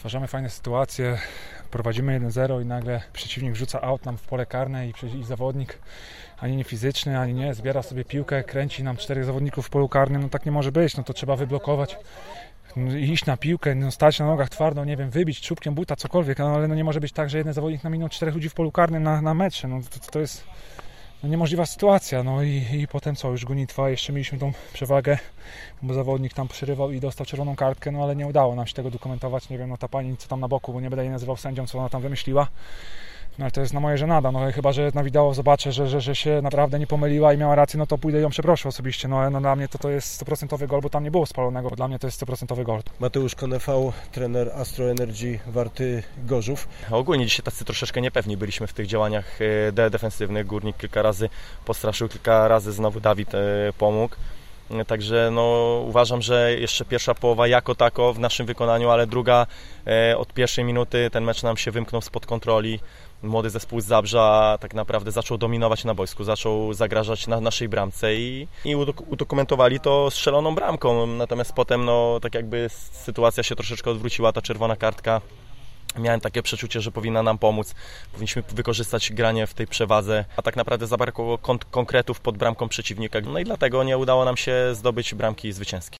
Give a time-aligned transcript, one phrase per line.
[0.00, 1.18] stwarzamy fajne sytuacje,
[1.70, 5.78] prowadzimy 1-0 i nagle przeciwnik wrzuca aut nam w pole karne i, i zawodnik
[6.38, 10.22] ani nie fizyczny, ani nie, zbiera sobie piłkę, kręci nam czterech zawodników w polu karnym,
[10.22, 11.98] no tak nie może być, no to trzeba wyblokować.
[12.76, 16.38] No, iść na piłkę, no, stać na nogach twardo, nie wiem, wybić czubkiem buta, cokolwiek,
[16.38, 18.54] no, ale no, nie może być tak, że jeden zawodnik na minut czterech ludzi w
[18.54, 20.44] polu karnym na, na metrze, no to, to jest
[21.22, 25.18] no, niemożliwa sytuacja, no i, i potem co, już gonitwa, jeszcze mieliśmy tą przewagę,
[25.82, 28.90] bo zawodnik tam przerywał i dostał czerwoną kartkę, no ale nie udało nam się tego
[28.90, 31.36] dokumentować, nie wiem, no ta pani co tam na boku, bo nie będę jej nazywał
[31.36, 32.48] sędzią, co ona tam wymyśliła,
[33.38, 36.00] no ale to jest na moje żenada, no chyba, że na wideo zobaczę, że, że,
[36.00, 39.18] że się naprawdę nie pomyliła i miała rację, no to pójdę ją przeproszę osobiście, no
[39.18, 41.76] ale no, dla mnie to, to jest 100% gol, bo tam nie było spalonego, bo
[41.76, 42.80] dla mnie to jest 100% gol.
[43.00, 46.68] Mateusz Konefał, trener Astro Energy Warty Gorzów.
[46.90, 49.38] Ogólnie dzisiaj tacy troszeczkę niepewni byliśmy w tych działaniach
[49.68, 50.46] e, de defensywnych.
[50.46, 51.28] Górnik kilka razy
[51.64, 53.38] postraszył, kilka razy znowu Dawid e,
[53.78, 54.16] pomógł.
[54.86, 55.42] Także no,
[55.86, 59.46] uważam, że jeszcze pierwsza połowa jako tako w naszym wykonaniu, ale druga
[59.86, 62.80] e, od pierwszej minuty ten mecz nam się wymknął spod kontroli.
[63.22, 68.14] Młody zespół z Zabrza tak naprawdę zaczął dominować na boisku, zaczął zagrażać na naszej bramce
[68.14, 68.76] i, i
[69.08, 71.06] udokumentowali to strzeloną bramką.
[71.06, 75.20] Natomiast potem no, tak jakby sytuacja się troszeczkę odwróciła, ta czerwona kartka
[75.98, 77.74] Miałem takie przeczucie, że powinna nam pomóc.
[78.12, 83.18] Powinniśmy wykorzystać granie w tej przewadze, a tak naprawdę zabrakło kon konkretów pod bramką przeciwnika.
[83.20, 85.98] No i dlatego nie udało nam się zdobyć bramki zwycięskiej.